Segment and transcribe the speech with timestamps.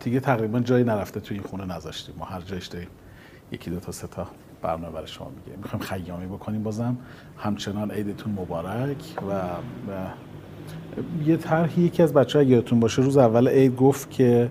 [0.00, 2.14] دیگه تقریبا جایی نرفته توی این خونه نذاشتیم.
[2.18, 2.88] ما هر جایش داریم.
[3.52, 4.26] یکی دو تا سه تا
[4.62, 6.96] برنامه برای شما میگه می‌خوایم خیامی بکنیم بازم.
[7.38, 9.40] همچنان عیدتون مبارک و,
[11.24, 14.50] یه طرحی یکی از بچه ها یادتون باشه روز اول عید گفت که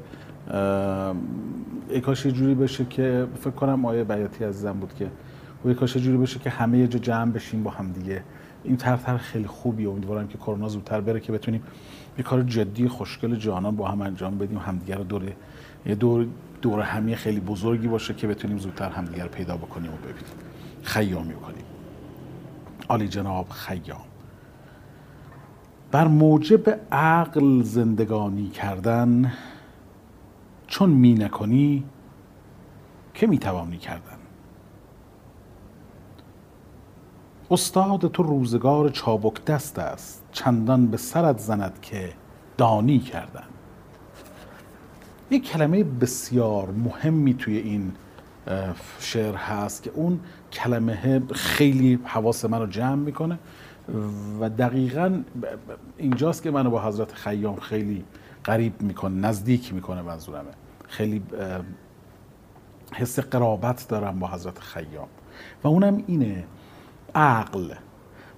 [1.90, 5.08] ای کاش جوری بشه که فکر کنم آیه بیاتی عزیزم بود که
[5.66, 8.24] و کاش جوری بشه که همه جا جمع بشیم با هم دیگه.
[8.64, 11.64] این طرح خیلی خوبی امیدوارم که کرونا زودتر بره که بتونیم
[12.18, 14.58] یه کار جدی خوشگل جهانان با هم انجام بدیم.
[14.58, 15.36] همدیگه رو دوره
[15.86, 16.28] یه دور
[16.62, 20.24] دور همی خیلی بزرگی باشه که بتونیم زودتر همدیگه رو پیدا بکنیم و ببینیم.
[20.84, 21.66] خیامی بکنیم
[22.90, 24.02] عالی جناب خیام.
[25.92, 29.34] بر موجب عقل زندگانی کردن
[30.68, 31.84] چون می نکنی
[33.14, 34.23] که می توانی کردن.
[37.52, 42.14] استاد تو روزگار چابک دست است چندان به سرت زند که
[42.58, 43.44] دانی کردن.
[45.32, 47.92] یک کلمه بسیار مهمی توی این
[49.00, 50.20] شعر هست که اون
[50.52, 53.40] کلمه خیلی حواس من رو جمع می‌کنه
[54.40, 55.24] و دقیقا
[55.98, 58.04] اینجاست که منو با حضرت خیام خیلی
[58.44, 60.52] قریب می‌کنه نزدیک می‌کنه منظورمه.
[60.88, 61.24] خیلی
[62.94, 65.08] حس قرابت دارم با حضرت خیام.
[65.64, 66.44] و اونم اینه
[67.16, 67.70] عقل.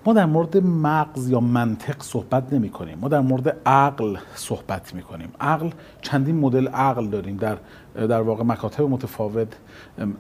[0.06, 5.02] ما در مورد مغز یا منطق صحبت نمی کنیم ما در مورد عقل صحبت می
[5.02, 5.70] کنیم عقل
[6.02, 7.38] چندین مدل عقل داریم.
[7.38, 7.58] در
[7.96, 9.48] در واقع مکاتب متفاوت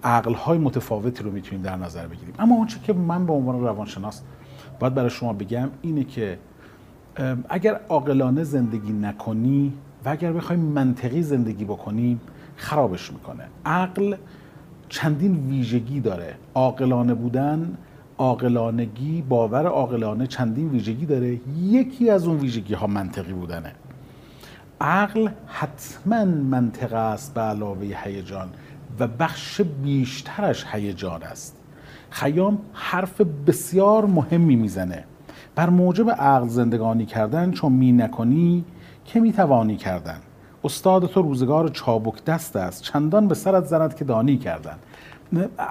[0.04, 2.34] عقل های متفاوتی رو می‌تونیم در نظر بگیریم.
[2.40, 4.22] اما اون که من به عنوان روانشناس
[4.80, 6.40] باید برای شما بگم اینه که
[7.50, 9.74] اگر عاقلانه زندگی نکنی
[10.06, 12.22] و اگر بخوایم منطقی زندگی بکنیم
[12.56, 13.44] خرابش می‌کنه.
[13.66, 14.16] عقل
[14.90, 16.36] چندین ویژگی داره.
[16.56, 17.78] عاقلانه بودن
[18.18, 21.40] عاقلانگی باور عاقلانه چندین ویژگی داره.
[21.62, 23.72] یکی از اون ویژگی ها منطقی بودنه.
[24.82, 28.50] عقل حتما منطق است به علاوه هیجان
[29.00, 31.58] و بخش بیشترش هیجان است.
[32.10, 35.04] خیام حرف بسیار مهمی می‌زنه.
[35.56, 38.66] بر موجب عقل زندگانی کردن چون می نکنی
[39.06, 40.18] که می توانی کردن.
[40.64, 42.84] استاد تو روزگار چابک دست است.
[42.84, 44.76] چندان به سرت زند که دانی کردن.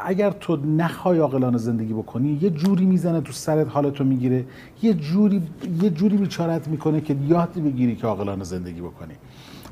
[0.04, 4.44] اگر تو نخوای عاقلانه زندگی بکنی یه جوری می‌زنه تو سرت حالتو می‌گیره
[4.82, 5.42] یه جوری
[5.82, 9.14] یه جوری بیچارت می‌کنه که یاد بگیری که عاقلانه زندگی بکنی.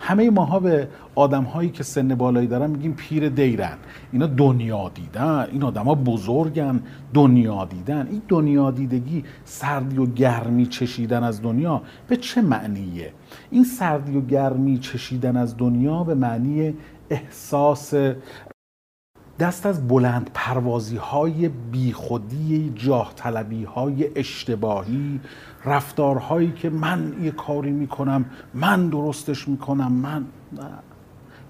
[0.00, 3.76] همه ماها به آدم هایی که سن بالایی دارن میگیم پیر دیرن.
[4.12, 6.80] اینا دنیا دیدن این آدما بزرگن
[7.14, 8.08] دنیا دیدن.
[8.10, 13.12] این دنیا دیدگی سردی و گرمی چشیدن از دنیا به چه معنیه؟
[13.50, 16.74] این سردی و گرمی چشیدن از دنیا به معنی
[17.10, 17.94] احساس
[19.38, 25.20] دست از بلند پروازی های بیخودی جاه طلبی های اشتباهی
[25.64, 30.68] رفتارهایی که من یه کاری می‌کنم من درستش می‌کنم من نه.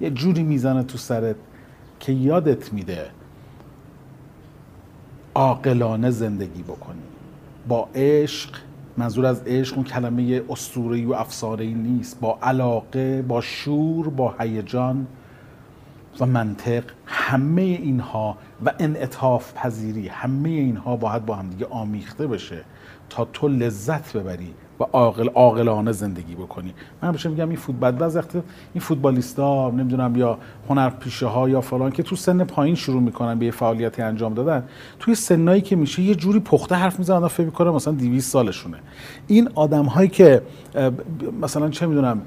[0.00, 1.36] یه جوری می‌زنه تو سرت
[2.00, 3.10] که یادت میده
[5.34, 7.02] عاقلانه زندگی بکنی
[7.68, 8.50] با عشق
[8.96, 15.06] منظور از عشق اون کلمه اسطوره‌ای و افسانه‌ای نیست با علاقه با شور با هیجان
[16.20, 22.64] و منطق همه اینها و انعطاف پذیری همه اینها باید با هم دیگه آمیخته بشه
[23.10, 26.74] تا تو لذت ببری و عاقل عاقلانه زندگی بکنی.
[27.02, 32.02] من بشه میگم این فوتبال وقت این فوتبالیستا نمی‌دونم یا هنرپیشه ها یا فلان که
[32.02, 34.64] تو سن پایین شروع می‌کنن به یه فعالیتی انجام دادن
[34.98, 38.76] توی سنایی که میشه یه جوری پخته حرف می‌زنن فکر می‌کنه مثلا 200 سالشونه.
[39.26, 40.42] این آدم هایی که
[41.42, 42.22] مثلا چه می‌دونم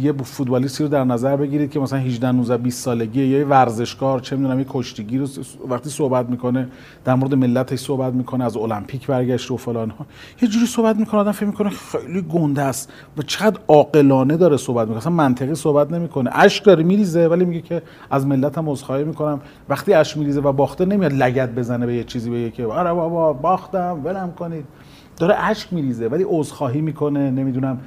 [0.00, 4.20] یه فوتبالیستی رو در نظر بگیرید که مثلا 18 19 20 سالگی یا یه ورزشکار
[4.22, 5.26] چه می‌دونم یه کشتیگیر رو
[5.68, 6.68] وقتی صحبت می‌کنه
[7.04, 10.06] در مورد ملتش صحبت می‌کنه از المپیک برگشت و فلان ها.
[10.42, 14.82] یه جوری صحبت می‌کنه آدم فکر می‌کنه خیلی گنده است و چقدر عاقلانه داره صحبت
[14.88, 14.98] می‌کنه.
[14.98, 16.30] اصلا منطقی صحبت نمی‌کنه.
[16.32, 19.40] اشک داره میریزه ولی میگه که از ملتم عذرخواهی می‌کنم.
[19.68, 23.32] وقتی اشک میریزه و باخته نمیاد لگد بزنه به یه چیزی بگه که آره بابا
[23.32, 24.64] باختم ولم کنید.
[25.16, 27.80] داره اشک میریزه ولی عذرخواهی می‌کنه نمی‌دونم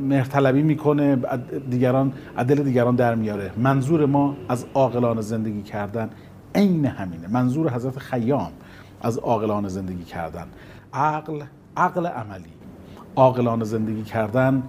[0.00, 1.16] مهرطلبی می‌کنه
[1.70, 3.52] دیگران عدل دیگران در میاره.
[3.56, 6.10] منظور ما از عاقلانه زندگی کردن
[6.54, 7.28] عین همینه.
[7.28, 8.52] منظور حضرت خیام
[9.00, 10.46] از عاقلانه زندگی کردن.
[10.92, 11.42] عقل
[11.76, 12.52] عقل عملی.
[13.16, 14.62] عاقلانه زندگی کردن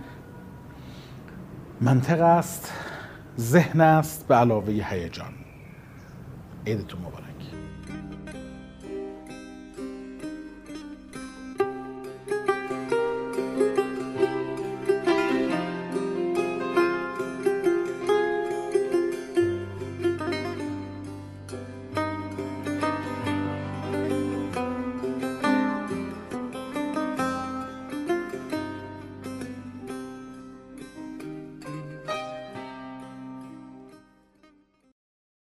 [1.82, 2.74] منطق است
[3.40, 5.34] ذهن است به علاوه هیجان
[6.68, 7.24] عیدتون مبارک.